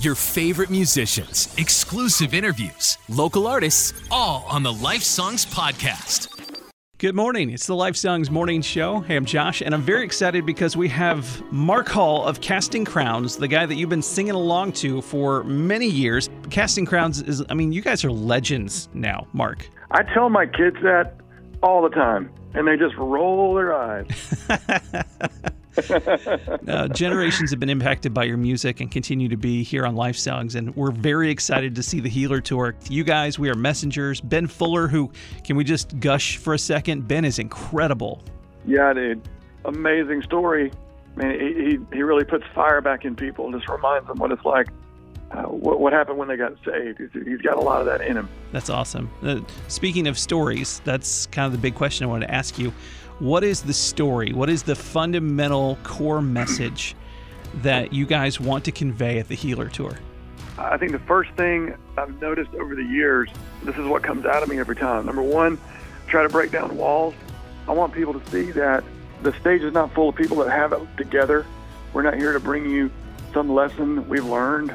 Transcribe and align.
Your 0.00 0.14
favorite 0.14 0.70
musicians, 0.70 1.52
exclusive 1.58 2.32
interviews, 2.32 2.98
local 3.08 3.48
artists, 3.48 4.00
all 4.12 4.46
on 4.48 4.62
the 4.62 4.72
Life 4.72 5.02
Songs 5.02 5.44
Podcast. 5.44 6.28
Good 6.98 7.16
morning. 7.16 7.50
It's 7.50 7.66
the 7.66 7.74
Life 7.74 7.96
Songs 7.96 8.30
Morning 8.30 8.62
Show. 8.62 9.00
Hey, 9.00 9.16
I'm 9.16 9.24
Josh, 9.24 9.60
and 9.60 9.74
I'm 9.74 9.82
very 9.82 10.04
excited 10.04 10.46
because 10.46 10.76
we 10.76 10.88
have 10.90 11.42
Mark 11.50 11.88
Hall 11.88 12.24
of 12.24 12.40
Casting 12.40 12.84
Crowns, 12.84 13.38
the 13.38 13.48
guy 13.48 13.66
that 13.66 13.74
you've 13.74 13.88
been 13.88 14.00
singing 14.00 14.34
along 14.34 14.70
to 14.74 15.02
for 15.02 15.42
many 15.42 15.88
years. 15.88 16.30
Casting 16.48 16.86
Crowns 16.86 17.20
is, 17.20 17.42
I 17.50 17.54
mean, 17.54 17.72
you 17.72 17.82
guys 17.82 18.04
are 18.04 18.12
legends 18.12 18.88
now, 18.94 19.26
Mark. 19.32 19.68
I 19.90 20.04
tell 20.14 20.30
my 20.30 20.46
kids 20.46 20.76
that 20.84 21.16
all 21.60 21.82
the 21.82 21.90
time, 21.90 22.30
and 22.54 22.68
they 22.68 22.76
just 22.76 22.94
roll 22.98 23.52
their 23.54 23.74
eyes. 23.74 24.46
uh, 26.68 26.88
generations 26.88 27.50
have 27.50 27.60
been 27.60 27.68
impacted 27.70 28.12
by 28.12 28.24
your 28.24 28.36
music 28.36 28.80
and 28.80 28.90
continue 28.90 29.28
to 29.28 29.36
be 29.36 29.62
here 29.62 29.86
on 29.86 29.94
Life 29.94 30.16
Songs, 30.16 30.54
and 30.54 30.74
we're 30.74 30.90
very 30.90 31.30
excited 31.30 31.74
to 31.76 31.82
see 31.82 32.00
the 32.00 32.08
Healer 32.08 32.40
Tour. 32.40 32.74
You 32.88 33.04
guys, 33.04 33.38
we 33.38 33.48
are 33.48 33.54
messengers. 33.54 34.20
Ben 34.20 34.46
Fuller, 34.46 34.88
who 34.88 35.10
can 35.44 35.56
we 35.56 35.64
just 35.64 35.98
gush 36.00 36.36
for 36.36 36.54
a 36.54 36.58
second? 36.58 37.06
Ben 37.06 37.24
is 37.24 37.38
incredible. 37.38 38.22
Yeah, 38.66 38.92
dude, 38.92 39.22
amazing 39.64 40.22
story. 40.22 40.72
Man, 41.16 41.38
he 41.38 41.54
he, 41.54 41.78
he 41.92 42.02
really 42.02 42.24
puts 42.24 42.44
fire 42.54 42.80
back 42.80 43.04
in 43.04 43.14
people 43.14 43.46
and 43.46 43.54
just 43.54 43.68
reminds 43.68 44.06
them 44.08 44.18
what 44.18 44.32
it's 44.32 44.44
like. 44.44 44.68
Uh, 45.30 45.42
what, 45.42 45.78
what 45.78 45.92
happened 45.92 46.18
when 46.18 46.28
they 46.28 46.36
got 46.36 46.52
saved? 46.64 46.98
He's, 46.98 47.24
he's 47.24 47.40
got 47.42 47.56
a 47.56 47.60
lot 47.60 47.80
of 47.80 47.86
that 47.86 48.00
in 48.00 48.16
him. 48.16 48.28
That's 48.50 48.70
awesome. 48.70 49.10
Uh, 49.22 49.40
speaking 49.68 50.06
of 50.06 50.18
stories, 50.18 50.80
that's 50.84 51.26
kind 51.26 51.44
of 51.44 51.52
the 51.52 51.58
big 51.58 51.74
question 51.74 52.04
I 52.04 52.08
wanted 52.08 52.26
to 52.28 52.34
ask 52.34 52.58
you. 52.58 52.72
What 53.20 53.42
is 53.42 53.62
the 53.62 53.72
story? 53.72 54.32
What 54.32 54.48
is 54.48 54.62
the 54.62 54.76
fundamental 54.76 55.76
core 55.82 56.22
message 56.22 56.94
that 57.62 57.92
you 57.92 58.06
guys 58.06 58.38
want 58.38 58.64
to 58.66 58.72
convey 58.72 59.18
at 59.18 59.26
the 59.26 59.34
Healer 59.34 59.68
Tour? 59.68 59.98
I 60.56 60.76
think 60.76 60.92
the 60.92 61.00
first 61.00 61.32
thing 61.32 61.74
I've 61.96 62.20
noticed 62.20 62.54
over 62.54 62.76
the 62.76 62.84
years, 62.84 63.28
this 63.64 63.76
is 63.76 63.86
what 63.86 64.04
comes 64.04 64.24
out 64.24 64.44
of 64.44 64.48
me 64.48 64.60
every 64.60 64.76
time. 64.76 65.06
Number 65.06 65.22
one, 65.22 65.58
try 66.06 66.22
to 66.22 66.28
break 66.28 66.52
down 66.52 66.76
walls. 66.76 67.12
I 67.66 67.72
want 67.72 67.92
people 67.92 68.18
to 68.18 68.30
see 68.30 68.52
that 68.52 68.84
the 69.24 69.32
stage 69.40 69.62
is 69.62 69.72
not 69.72 69.92
full 69.94 70.10
of 70.10 70.14
people 70.14 70.36
that 70.36 70.50
have 70.50 70.72
it 70.72 70.80
together. 70.96 71.44
We're 71.92 72.02
not 72.02 72.14
here 72.14 72.32
to 72.32 72.40
bring 72.40 72.70
you 72.70 72.88
some 73.34 73.52
lesson 73.52 74.08
we've 74.08 74.24
learned. 74.24 74.72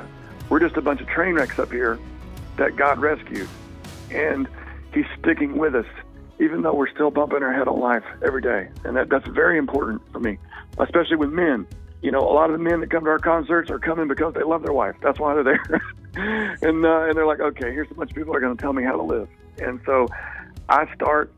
We're 0.49 0.59
just 0.59 0.75
a 0.75 0.81
bunch 0.81 0.99
of 0.99 1.07
train 1.07 1.35
wrecks 1.35 1.59
up 1.59 1.71
here 1.71 1.97
that 2.57 2.75
God 2.75 2.99
rescued. 2.99 3.47
And 4.11 4.49
He's 4.93 5.05
sticking 5.17 5.57
with 5.57 5.75
us 5.75 5.85
even 6.39 6.61
though 6.61 6.73
we're 6.73 6.89
still 6.89 7.11
bumping 7.11 7.43
our 7.43 7.53
head 7.53 7.67
on 7.67 7.79
life 7.79 8.03
every 8.23 8.41
day. 8.41 8.69
And 8.83 8.95
that, 8.97 9.09
that's 9.09 9.27
very 9.27 9.57
important 9.57 10.01
for 10.11 10.19
me, 10.19 10.37
especially 10.79 11.17
with 11.17 11.29
men. 11.29 11.67
You 12.01 12.11
know, 12.11 12.19
a 12.19 12.33
lot 12.33 12.49
of 12.49 12.57
the 12.57 12.63
men 12.63 12.81
that 12.81 12.89
come 12.89 13.05
to 13.05 13.09
our 13.09 13.19
concerts 13.19 13.69
are 13.69 13.79
coming 13.79 14.07
because 14.07 14.33
they 14.33 14.43
love 14.43 14.63
their 14.63 14.73
wife. 14.73 14.95
That's 15.01 15.19
why 15.19 15.35
they're 15.35 15.43
there. 15.43 15.81
and 16.61 16.85
uh, 16.85 17.05
and 17.05 17.15
they're 17.15 17.25
like, 17.25 17.39
okay, 17.39 17.71
here's 17.71 17.89
a 17.91 17.93
bunch 17.93 18.11
of 18.11 18.15
people 18.15 18.35
are 18.35 18.41
going 18.41 18.55
to 18.55 18.61
tell 18.61 18.73
me 18.73 18.83
how 18.83 18.97
to 18.97 19.03
live. 19.03 19.29
And 19.59 19.79
so 19.85 20.07
I 20.67 20.93
start 20.95 21.31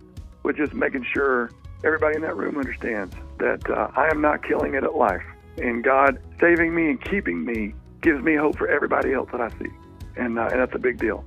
with 0.43 0.57
just 0.57 0.73
making 0.73 1.05
sure 1.13 1.51
everybody 1.83 2.15
in 2.15 2.21
that 2.23 2.35
room 2.35 2.57
understands 2.57 3.13
that 3.37 3.69
uh, 3.69 3.91
I 3.95 4.09
am 4.09 4.21
not 4.21 4.43
killing 4.43 4.73
it 4.73 4.83
at 4.83 4.95
life. 4.95 5.23
And 5.57 5.83
God 5.83 6.19
saving 6.39 6.73
me 6.73 6.89
and 6.89 7.01
keeping 7.03 7.45
me 7.45 7.73
gives 8.01 8.23
me 8.23 8.35
hope 8.35 8.57
for 8.57 8.67
everybody 8.67 9.13
else 9.13 9.29
that 9.31 9.41
I 9.41 9.49
see. 9.59 9.69
And, 10.15 10.39
uh, 10.39 10.49
and 10.51 10.59
that's 10.59 10.75
a 10.75 10.79
big 10.79 10.97
deal. 10.97 11.25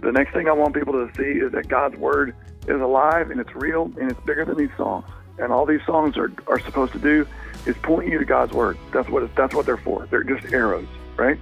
The 0.00 0.12
next 0.12 0.32
thing 0.32 0.48
I 0.48 0.52
want 0.52 0.74
people 0.74 0.92
to 0.92 1.10
see 1.16 1.40
is 1.40 1.52
that 1.52 1.68
God's 1.68 1.96
word 1.96 2.34
is 2.66 2.80
alive 2.80 3.30
and 3.30 3.40
it's 3.40 3.54
real 3.54 3.90
and 4.00 4.10
it's 4.10 4.20
bigger 4.20 4.44
than 4.44 4.56
these 4.56 4.74
songs. 4.76 5.04
And 5.38 5.52
all 5.52 5.66
these 5.66 5.84
songs 5.84 6.16
are, 6.16 6.32
are 6.46 6.60
supposed 6.60 6.92
to 6.92 6.98
do 6.98 7.26
is 7.66 7.76
point 7.78 8.08
you 8.08 8.18
to 8.18 8.24
God's 8.24 8.52
word. 8.52 8.78
That's 8.92 9.08
what 9.08 9.22
it, 9.22 9.34
that's 9.34 9.54
what 9.54 9.66
they're 9.66 9.76
for. 9.76 10.06
They're 10.06 10.22
just 10.22 10.52
arrows, 10.52 10.86
right? 11.16 11.38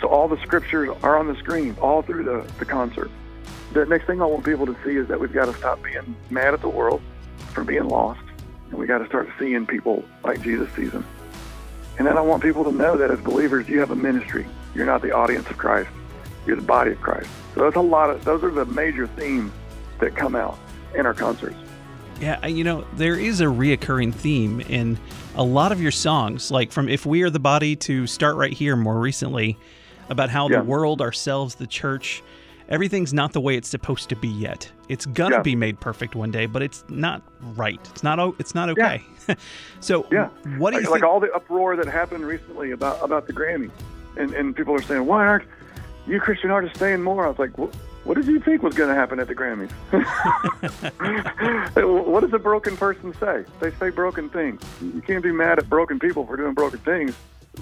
So 0.00 0.08
all 0.08 0.28
the 0.28 0.40
scriptures 0.42 0.90
are 1.02 1.18
on 1.18 1.26
the 1.26 1.36
screen 1.36 1.76
all 1.80 2.02
through 2.02 2.24
the, 2.24 2.52
the 2.58 2.64
concert. 2.64 3.10
The 3.72 3.86
next 3.86 4.06
thing 4.06 4.20
I 4.20 4.24
want 4.26 4.44
people 4.44 4.66
to 4.66 4.76
see 4.84 4.96
is 4.96 5.08
that 5.08 5.20
we've 5.20 5.32
got 5.32 5.46
to 5.46 5.54
stop 5.54 5.82
being 5.82 6.16
mad 6.28 6.54
at 6.54 6.60
the 6.60 6.68
world 6.68 7.00
for 7.52 7.64
being 7.64 7.84
lost, 7.84 8.22
and 8.70 8.78
we 8.78 8.86
got 8.86 8.98
to 8.98 9.06
start 9.06 9.28
seeing 9.38 9.66
people 9.66 10.04
like 10.24 10.42
Jesus 10.42 10.68
sees 10.74 10.90
them. 10.90 11.06
And 11.98 12.06
then 12.06 12.16
I 12.16 12.20
want 12.20 12.42
people 12.42 12.64
to 12.64 12.72
know 12.72 12.96
that 12.96 13.10
as 13.10 13.20
believers, 13.20 13.68
you 13.68 13.78
have 13.80 13.90
a 13.90 13.96
ministry. 13.96 14.46
You're 14.74 14.86
not 14.86 15.02
the 15.02 15.12
audience 15.12 15.48
of 15.50 15.58
Christ. 15.58 15.90
You're 16.46 16.56
the 16.56 16.62
body 16.62 16.92
of 16.92 17.00
Christ. 17.00 17.28
So 17.54 17.62
that's 17.62 17.76
a 17.76 17.80
lot 17.80 18.10
of 18.10 18.24
those 18.24 18.42
are 18.42 18.50
the 18.50 18.64
major 18.64 19.06
themes 19.06 19.52
that 20.00 20.16
come 20.16 20.34
out 20.34 20.58
in 20.94 21.06
our 21.06 21.14
concerts. 21.14 21.56
Yeah, 22.20 22.46
you 22.46 22.64
know, 22.64 22.84
there 22.96 23.18
is 23.18 23.40
a 23.40 23.44
reoccurring 23.44 24.14
theme 24.14 24.60
in 24.62 24.98
a 25.36 25.42
lot 25.42 25.72
of 25.72 25.80
your 25.80 25.90
songs, 25.90 26.50
like 26.50 26.70
from 26.70 26.88
If 26.88 27.06
We 27.06 27.22
Are 27.22 27.30
the 27.30 27.40
Body 27.40 27.76
to 27.76 28.06
Start 28.06 28.36
Right 28.36 28.52
Here 28.52 28.76
more 28.76 28.98
recently, 28.98 29.56
about 30.10 30.28
how 30.28 30.48
yeah. 30.48 30.58
the 30.58 30.64
world, 30.64 31.00
ourselves, 31.00 31.54
the 31.54 31.66
church, 31.66 32.22
everything's 32.68 33.14
not 33.14 33.32
the 33.32 33.40
way 33.40 33.56
it's 33.56 33.68
supposed 33.68 34.10
to 34.10 34.16
be 34.16 34.28
yet. 34.28 34.70
It's 34.88 35.06
gonna 35.06 35.36
yeah. 35.36 35.42
be 35.42 35.56
made 35.56 35.80
perfect 35.80 36.14
one 36.14 36.30
day, 36.30 36.44
but 36.46 36.62
it's 36.62 36.84
not 36.88 37.22
right. 37.54 37.80
It's 37.92 38.02
not. 38.02 38.18
It's 38.38 38.54
not 38.54 38.68
okay. 38.70 39.02
Yeah. 39.28 39.34
so, 39.80 40.06
yeah, 40.10 40.28
what 40.58 40.72
do 40.72 40.76
you 40.76 40.82
like, 40.82 40.92
think? 40.92 41.02
Like 41.02 41.02
all 41.04 41.20
the 41.20 41.32
uproar 41.32 41.76
that 41.76 41.86
happened 41.86 42.26
recently 42.26 42.72
about 42.72 43.02
about 43.02 43.26
the 43.26 43.32
Grammys, 43.32 43.70
and 44.16 44.34
and 44.34 44.54
people 44.54 44.74
are 44.74 44.82
saying, 44.82 45.06
why 45.06 45.24
aren't 45.26 45.44
you 46.06 46.20
Christian 46.20 46.50
artists 46.50 46.78
saying 46.78 47.02
more? 47.02 47.24
I 47.24 47.28
was 47.28 47.38
like, 47.38 47.56
well, 47.56 47.70
what 48.04 48.14
did 48.14 48.26
you 48.26 48.40
think 48.40 48.62
was 48.62 48.74
going 48.74 48.88
to 48.88 48.94
happen 48.94 49.20
at 49.20 49.28
the 49.28 49.34
Grammys? 49.34 49.70
what 52.10 52.20
does 52.20 52.32
a 52.32 52.38
broken 52.38 52.76
person 52.76 53.14
say? 53.20 53.44
They 53.60 53.70
say 53.72 53.90
broken 53.90 54.30
things. 54.30 54.62
You 54.80 55.02
can't 55.02 55.22
be 55.22 55.32
mad 55.32 55.58
at 55.58 55.68
broken 55.68 55.98
people 55.98 56.26
for 56.26 56.36
doing 56.36 56.54
broken 56.54 56.78
things. 56.80 57.14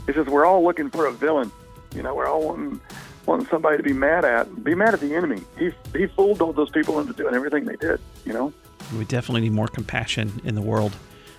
It's 0.07 0.17
just 0.17 0.29
we're 0.29 0.45
all 0.45 0.63
looking 0.63 0.91
for 0.91 1.07
a 1.07 1.13
villain. 1.13 1.51
You 1.95 2.03
know, 2.03 2.15
we're 2.15 2.27
all 2.27 2.47
wanting 2.47 2.81
wanting 3.27 3.47
somebody 3.47 3.79
to 3.79 3.83
be 3.83 3.93
mad 3.93 4.25
at. 4.25 4.63
Be 4.63 4.75
mad 4.75 4.95
at 4.95 5.01
the 5.01 5.15
enemy. 5.15 5.43
He 5.59 5.73
he 5.97 6.07
fooled 6.07 6.41
all 6.41 6.53
those 6.53 6.71
people 6.71 7.01
into 7.01 7.15
doing 7.15 7.35
everything 7.35 7.65
they 7.65 7.77
did. 7.77 8.01
You 8.25 8.33
know. 8.33 8.53
We 8.97 9.05
definitely 9.05 9.43
need 9.43 9.53
more 9.53 9.69
compassion 9.69 10.41
in 10.45 10.55
the 10.55 10.63
world. 10.63 10.95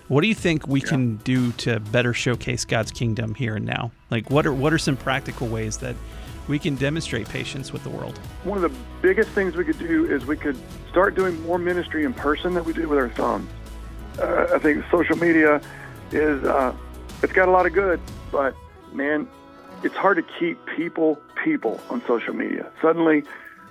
What 0.08 0.22
do 0.22 0.28
you 0.28 0.34
think 0.34 0.66
we 0.66 0.80
yeah. 0.80 0.88
can 0.88 1.16
do 1.18 1.52
to 1.52 1.80
better 1.80 2.12
showcase 2.12 2.64
God's 2.64 2.90
kingdom 2.90 3.34
here 3.34 3.56
and 3.56 3.64
now? 3.64 3.92
Like, 4.10 4.30
what 4.30 4.46
are 4.46 4.52
what 4.52 4.72
are 4.72 4.78
some 4.78 4.96
practical 4.96 5.46
ways 5.46 5.78
that 5.78 5.96
we 6.50 6.58
can 6.58 6.74
demonstrate 6.74 7.28
patience 7.28 7.72
with 7.72 7.84
the 7.84 7.88
world. 7.88 8.18
One 8.42 8.62
of 8.62 8.70
the 8.70 8.76
biggest 9.00 9.30
things 9.30 9.54
we 9.54 9.64
could 9.64 9.78
do 9.78 10.04
is 10.04 10.26
we 10.26 10.36
could 10.36 10.56
start 10.90 11.14
doing 11.14 11.40
more 11.42 11.58
ministry 11.58 12.04
in 12.04 12.12
person 12.12 12.54
than 12.54 12.64
we 12.64 12.72
do 12.72 12.88
with 12.88 12.98
our 12.98 13.08
phones. 13.08 13.48
Uh, 14.18 14.48
I 14.52 14.58
think 14.58 14.84
social 14.90 15.16
media 15.16 15.62
is 16.10 16.42
uh, 16.42 16.74
it's 17.22 17.32
got 17.32 17.46
a 17.46 17.52
lot 17.52 17.66
of 17.66 17.72
good, 17.72 18.00
but 18.32 18.56
man, 18.92 19.28
it's 19.84 19.94
hard 19.94 20.16
to 20.16 20.24
keep 20.40 20.58
people 20.76 21.20
people 21.44 21.80
on 21.88 22.02
social 22.06 22.34
media. 22.34 22.68
Suddenly, 22.82 23.22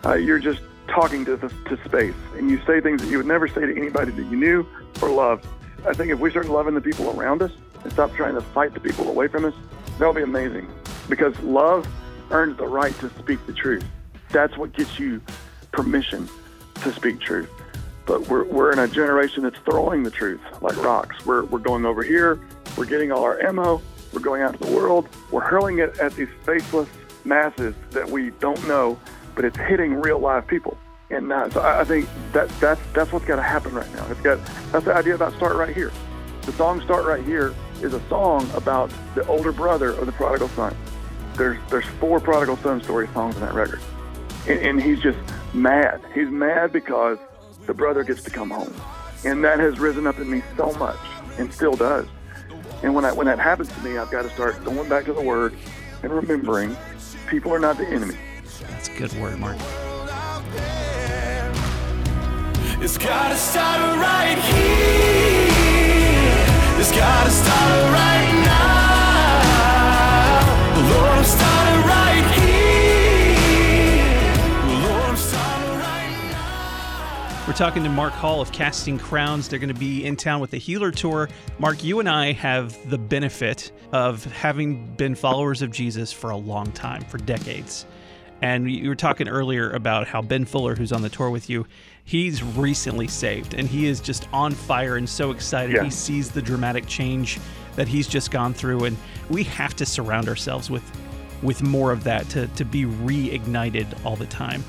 uh, 0.05 0.13
you're 0.13 0.39
just 0.39 0.61
talking 0.87 1.25
to 1.25 1.35
the, 1.35 1.49
to 1.65 1.77
space, 1.83 2.15
and 2.37 2.49
you 2.49 2.61
say 2.65 2.79
things 2.79 3.01
that 3.01 3.09
you 3.11 3.17
would 3.17 3.27
never 3.27 3.49
say 3.49 3.65
to 3.65 3.75
anybody 3.75 4.13
that 4.13 4.23
you 4.23 4.37
knew 4.37 4.65
or 5.01 5.09
loved. 5.09 5.45
I 5.85 5.93
think 5.93 6.11
if 6.11 6.19
we 6.19 6.31
start 6.31 6.47
loving 6.47 6.75
the 6.75 6.81
people 6.81 7.09
around 7.19 7.41
us 7.41 7.51
and 7.83 7.91
stop 7.91 8.13
trying 8.13 8.35
to 8.35 8.41
fight 8.41 8.73
the 8.73 8.79
people 8.79 9.09
away 9.09 9.27
from 9.27 9.43
us, 9.43 9.53
that'll 9.97 10.13
be 10.13 10.23
amazing. 10.23 10.71
Because 11.09 11.37
love 11.41 11.85
earns 12.31 12.57
the 12.57 12.67
right 12.67 12.97
to 12.99 13.09
speak 13.19 13.45
the 13.45 13.53
truth. 13.53 13.85
That's 14.29 14.57
what 14.57 14.73
gets 14.73 14.99
you 14.99 15.21
permission 15.71 16.29
to 16.75 16.91
speak 16.93 17.19
truth. 17.19 17.49
But 18.05 18.27
we're, 18.27 18.43
we're 18.45 18.71
in 18.71 18.79
a 18.79 18.87
generation 18.87 19.43
that's 19.43 19.59
throwing 19.59 20.03
the 20.03 20.11
truth 20.11 20.41
like 20.61 20.75
rocks. 20.83 21.25
We're, 21.25 21.43
we're 21.45 21.59
going 21.59 21.85
over 21.85 22.03
here, 22.03 22.39
we're 22.77 22.85
getting 22.85 23.11
all 23.11 23.23
our 23.23 23.41
ammo, 23.41 23.81
we're 24.13 24.21
going 24.21 24.41
out 24.41 24.59
to 24.59 24.65
the 24.65 24.75
world, 24.75 25.07
we're 25.31 25.41
hurling 25.41 25.79
it 25.79 25.99
at 25.99 26.15
these 26.15 26.29
faceless 26.43 26.89
masses 27.25 27.75
that 27.91 28.09
we 28.09 28.31
don't 28.39 28.67
know, 28.67 28.99
but 29.35 29.45
it's 29.45 29.57
hitting 29.57 29.95
real 29.95 30.19
live 30.19 30.47
people. 30.47 30.77
And 31.11 31.31
uh, 31.31 31.49
so 31.49 31.61
I, 31.61 31.81
I 31.81 31.83
think 31.83 32.07
that 32.33 32.49
that's 32.59 32.81
that's 32.93 33.11
what's 33.11 33.25
got 33.25 33.37
to 33.37 33.41
happen 33.41 33.73
right 33.73 33.91
now. 33.95 34.05
It's 34.11 34.21
got 34.21 34.39
that's 34.71 34.85
the 34.85 34.93
idea 34.93 35.15
about 35.15 35.33
start 35.33 35.55
right 35.55 35.75
here. 35.75 35.91
The 36.43 36.51
song 36.53 36.81
"Start 36.81 37.05
Right 37.05 37.23
Here 37.23 37.53
is 37.81 37.93
a 37.93 38.09
song 38.09 38.49
about 38.53 38.91
the 39.15 39.25
older 39.27 39.51
brother 39.51 39.89
of 39.89 40.05
the 40.05 40.11
prodigal 40.11 40.49
son 40.49 40.75
there's 41.35 41.57
there's 41.69 41.85
four 41.99 42.19
prodigal 42.19 42.57
son 42.57 42.81
story 42.83 43.07
songs 43.13 43.35
in 43.35 43.41
that 43.41 43.53
record, 43.53 43.81
and, 44.47 44.59
and 44.59 44.81
he's 44.81 44.99
just 44.99 45.17
mad. 45.53 46.01
He's 46.13 46.29
mad 46.29 46.71
because 46.71 47.17
the 47.65 47.73
brother 47.73 48.03
gets 48.03 48.23
to 48.23 48.29
come 48.29 48.49
home, 48.49 48.73
and 49.25 49.43
that 49.43 49.59
has 49.59 49.79
risen 49.79 50.07
up 50.07 50.19
in 50.19 50.29
me 50.29 50.43
so 50.57 50.71
much, 50.73 50.99
and 51.37 51.53
still 51.53 51.75
does. 51.75 52.05
And 52.83 52.95
when 52.95 53.05
I, 53.05 53.11
when 53.11 53.27
that 53.27 53.39
happens 53.39 53.69
to 53.69 53.81
me, 53.81 53.97
I've 53.97 54.11
got 54.11 54.23
to 54.23 54.29
start 54.29 54.63
going 54.63 54.87
back 54.87 55.05
to 55.05 55.13
the 55.13 55.21
Word 55.21 55.53
and 56.03 56.11
remembering 56.11 56.75
people 57.27 57.53
are 57.53 57.59
not 57.59 57.77
the 57.77 57.87
enemy. 57.87 58.15
That's 58.61 58.87
a 58.87 58.97
good 58.97 59.13
word, 59.19 59.39
Mark. 59.39 59.57
It's 62.81 62.97
gotta 62.97 63.35
start 63.35 63.99
right 63.99 64.37
here. 64.37 65.59
It's 66.79 66.91
gotta 66.91 67.29
start 67.29 67.93
right 67.93 68.18
talking 77.59 77.83
to 77.83 77.89
Mark 77.89 78.13
Hall 78.13 78.39
of 78.39 78.53
Casting 78.53 78.97
Crowns. 78.97 79.49
They're 79.49 79.59
going 79.59 79.67
to 79.67 79.77
be 79.77 80.05
in 80.05 80.15
town 80.15 80.39
with 80.39 80.51
the 80.51 80.57
Healer 80.57 80.91
Tour. 80.91 81.27
Mark, 81.57 81.83
you 81.83 81.99
and 81.99 82.07
I 82.07 82.31
have 82.31 82.89
the 82.89 82.97
benefit 82.97 83.73
of 83.91 84.23
having 84.23 84.95
been 84.95 85.13
followers 85.13 85.61
of 85.61 85.69
Jesus 85.69 86.13
for 86.13 86.29
a 86.29 86.37
long 86.37 86.71
time, 86.71 87.01
for 87.01 87.17
decades. 87.17 87.85
And 88.41 88.71
you 88.71 88.87
were 88.87 88.95
talking 88.95 89.27
earlier 89.27 89.71
about 89.71 90.07
how 90.07 90.21
Ben 90.21 90.45
Fuller, 90.45 90.73
who's 90.73 90.93
on 90.93 91.01
the 91.01 91.09
tour 91.09 91.29
with 91.29 91.49
you, 91.49 91.67
he's 92.05 92.41
recently 92.41 93.09
saved 93.09 93.53
and 93.53 93.67
he 93.67 93.87
is 93.87 93.99
just 93.99 94.29
on 94.31 94.53
fire 94.53 94.95
and 94.95 95.09
so 95.09 95.31
excited. 95.31 95.75
Yeah. 95.75 95.83
He 95.83 95.89
sees 95.89 96.31
the 96.31 96.41
dramatic 96.41 96.87
change 96.87 97.41
that 97.75 97.89
he's 97.89 98.07
just 98.07 98.31
gone 98.31 98.53
through. 98.53 98.85
And 98.85 98.95
we 99.29 99.43
have 99.43 99.75
to 99.75 99.85
surround 99.85 100.29
ourselves 100.29 100.69
with 100.69 100.89
with 101.41 101.61
more 101.61 101.91
of 101.91 102.05
that 102.05 102.27
to, 102.29 102.47
to 102.47 102.63
be 102.63 102.85
reignited 102.85 104.05
all 104.05 104.15
the 104.15 104.27
time. 104.27 104.63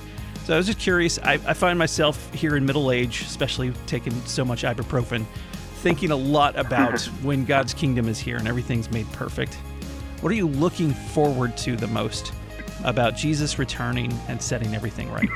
So 0.51 0.57
I 0.57 0.59
was 0.59 0.67
just 0.67 0.81
curious. 0.81 1.17
I, 1.21 1.35
I 1.35 1.55
find 1.55 1.79
myself 1.79 2.35
here 2.35 2.57
in 2.57 2.67
middle 2.67 2.91
age, 2.91 3.21
especially 3.21 3.73
taking 3.87 4.13
so 4.23 4.45
much 4.45 4.65
ibuprofen, 4.65 5.25
thinking 5.75 6.11
a 6.11 6.17
lot 6.17 6.59
about 6.59 7.01
when 7.23 7.45
God's 7.45 7.73
kingdom 7.73 8.09
is 8.09 8.19
here 8.19 8.37
and 8.37 8.49
everything's 8.49 8.91
made 8.91 9.07
perfect. 9.13 9.55
What 10.23 10.33
are 10.33 10.35
you 10.35 10.49
looking 10.49 10.93
forward 10.93 11.57
to 11.59 11.77
the 11.77 11.87
most 11.87 12.33
about 12.83 13.15
Jesus 13.15 13.61
returning 13.61 14.13
and 14.27 14.43
setting 14.43 14.75
everything 14.75 15.09
right? 15.13 15.29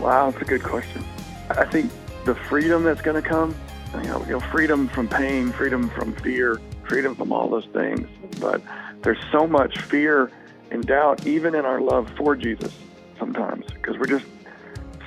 Wow, 0.00 0.30
that's 0.30 0.40
a 0.40 0.46
good 0.46 0.62
question. 0.62 1.04
I 1.50 1.66
think 1.66 1.92
the 2.24 2.34
freedom 2.34 2.82
that's 2.82 3.02
going 3.02 3.22
to 3.22 3.28
come, 3.28 3.54
you 3.96 4.04
know, 4.04 4.24
you 4.24 4.32
know, 4.32 4.40
freedom 4.40 4.88
from 4.88 5.06
pain, 5.06 5.52
freedom 5.52 5.90
from 5.90 6.14
fear, 6.14 6.62
freedom 6.84 7.14
from 7.14 7.30
all 7.30 7.50
those 7.50 7.66
things. 7.74 8.08
But 8.40 8.62
there's 9.02 9.22
so 9.30 9.46
much 9.46 9.82
fear 9.82 10.30
and 10.70 10.82
doubt, 10.86 11.26
even 11.26 11.54
in 11.54 11.66
our 11.66 11.82
love 11.82 12.10
for 12.16 12.34
Jesus, 12.34 12.72
sometimes, 13.18 13.66
because 13.66 13.98
we're 13.98 14.06
just 14.06 14.24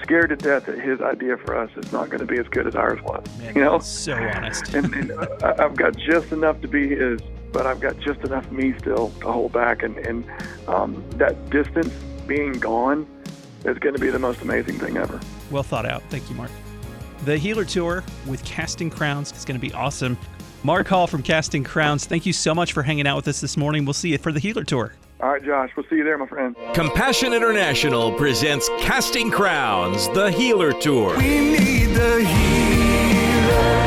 scared 0.05 0.29
to 0.29 0.35
death 0.35 0.67
that 0.67 0.79
his 0.79 1.01
idea 1.01 1.35
for 1.35 1.57
us 1.57 1.71
is 1.77 1.91
not 1.91 2.09
going 2.09 2.19
to 2.19 2.27
be 2.27 2.39
as 2.39 2.47
good 2.49 2.67
as 2.67 2.75
ours 2.75 3.01
was. 3.01 3.25
Man, 3.39 3.55
you 3.55 3.61
know, 3.63 3.79
so 3.79 4.13
honest. 4.13 4.71
and, 4.75 4.93
and 4.93 5.11
I've 5.43 5.75
got 5.75 5.97
just 5.97 6.31
enough 6.31 6.61
to 6.61 6.67
be 6.67 6.95
his, 6.95 7.19
but 7.51 7.65
I've 7.65 7.79
got 7.79 7.97
just 7.99 8.19
enough 8.21 8.51
me 8.51 8.77
still 8.77 9.09
to 9.21 9.31
hold 9.31 9.51
back, 9.51 9.81
and 9.81 9.97
and 9.97 10.23
um, 10.67 11.03
that 11.15 11.49
distance 11.49 11.91
being 12.27 12.53
gone 12.53 13.07
is 13.65 13.79
going 13.79 13.95
to 13.95 14.01
be 14.01 14.11
the 14.11 14.19
most 14.19 14.41
amazing 14.41 14.77
thing 14.77 14.97
ever. 14.97 15.19
Well 15.49 15.63
thought 15.63 15.87
out. 15.87 16.03
Thank 16.11 16.29
you, 16.29 16.35
Mark. 16.35 16.51
The 17.23 17.37
Healer 17.39 17.65
Tour 17.65 18.03
with 18.27 18.45
Casting 18.45 18.91
Crowns 18.91 19.31
is 19.31 19.43
going 19.43 19.59
to 19.59 19.67
be 19.67 19.73
awesome. 19.73 20.17
Mark 20.61 20.87
Hall 20.87 21.07
from 21.07 21.23
Casting 21.23 21.63
Crowns, 21.63 22.05
thank 22.05 22.27
you 22.27 22.33
so 22.33 22.53
much 22.53 22.73
for 22.73 22.83
hanging 22.83 23.07
out 23.07 23.15
with 23.15 23.27
us 23.27 23.41
this 23.41 23.57
morning. 23.57 23.85
We'll 23.85 23.93
see 23.93 24.09
you 24.09 24.19
for 24.19 24.31
the 24.31 24.39
Healer 24.39 24.63
Tour. 24.63 24.93
All 25.21 25.29
right, 25.29 25.43
Josh. 25.43 25.71
We'll 25.75 25.85
see 25.89 25.95
you 25.95 26.03
there, 26.03 26.17
my 26.17 26.27
friend. 26.27 26.55
Compassion 26.73 27.31
International 27.33 28.11
presents 28.13 28.69
Casting 28.79 29.31
Crowns, 29.31 30.09
the 30.09 30.29
Healer 30.31 30.73
Tour. 30.73 31.15
We 31.17 31.39
need 31.39 31.85
the 31.95 32.23
healer. 32.25 33.85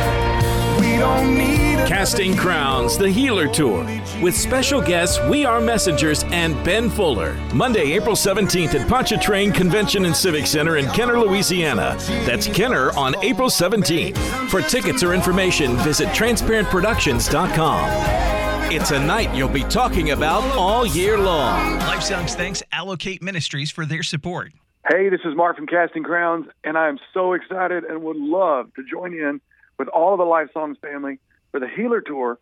We 0.81 0.97
don't 0.97 1.37
need 1.37 1.87
Casting 1.87 2.35
Crowns, 2.35 2.97
the 2.97 3.11
Healer 3.11 3.47
Tour, 3.47 3.85
with 4.23 4.35
special 4.37 4.81
guests 4.81 5.21
We 5.29 5.45
Are 5.45 5.61
Messengers 5.61 6.25
and 6.25 6.55
Ben 6.65 6.89
Fuller. 6.89 7.35
Monday, 7.55 7.93
April 7.93 8.17
17th 8.17 8.75
at 8.75 8.89
Pontchartrain 8.89 9.53
Convention 9.53 10.07
and 10.07 10.17
Civic 10.17 10.47
Center 10.47 10.79
in 10.79 10.87
Kenner, 10.93 11.19
Louisiana. 11.21 11.95
That's 12.25 12.47
Kenner 12.47 12.91
on 12.97 13.15
April 13.23 13.51
17th. 13.51 14.17
For 14.49 14.63
tickets 14.63 15.03
or 15.03 15.13
information, 15.13 15.77
visit 15.79 16.09
transparentproductions.com. 16.09 18.38
It's 18.71 18.91
a 18.91 18.99
night 18.99 19.35
you'll 19.35 19.49
be 19.49 19.63
talking 19.63 20.11
about 20.11 20.43
all 20.55 20.85
year 20.85 21.17
long. 21.17 21.79
Life 21.79 22.03
Songs 22.03 22.35
thanks 22.35 22.63
Allocate 22.71 23.23
Ministries 23.23 23.71
for 23.71 23.87
their 23.87 24.03
support. 24.03 24.53
Hey, 24.87 25.09
this 25.09 25.23
is 25.25 25.35
Mark 25.35 25.57
from 25.57 25.67
Casting 25.67 26.03
Crowns, 26.03 26.49
and 26.63 26.77
I 26.77 26.89
am 26.89 26.99
so 27.15 27.33
excited 27.33 27.85
and 27.85 28.03
would 28.03 28.19
love 28.19 28.75
to 28.75 28.85
join 28.85 29.15
in 29.15 29.41
with 29.79 29.89
all 29.89 30.13
of 30.13 30.19
the 30.19 30.27
Life 30.27 30.49
Songs 30.53 30.77
family 30.83 31.19
for 31.51 31.61
the 31.61 31.67
Healer 31.67 32.03
Tour, 32.03 32.39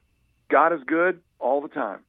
God 0.50 0.72
is 0.72 0.80
good 0.84 1.20
all 1.38 1.60
the 1.60 1.68
time. 1.68 2.00